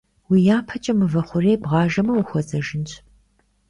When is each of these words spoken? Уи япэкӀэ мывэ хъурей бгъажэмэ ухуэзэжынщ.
Уи 0.29 0.39
япэкӀэ 0.57 0.93
мывэ 0.97 1.21
хъурей 1.27 1.57
бгъажэмэ 1.61 2.13
ухуэзэжынщ. 2.13 2.91